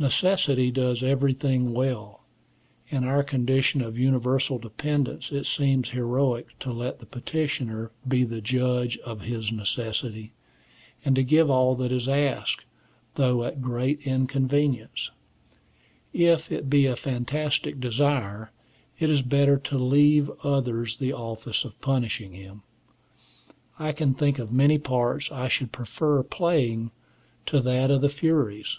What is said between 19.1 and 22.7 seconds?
is better to leave to others the office of punishing him.